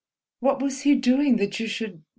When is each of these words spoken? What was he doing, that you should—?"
What 0.39 0.63
was 0.63 0.81
he 0.81 0.95
doing, 0.95 1.35
that 1.35 1.59
you 1.59 1.67
should—?" 1.67 2.01